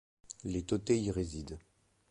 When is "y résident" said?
0.99-1.59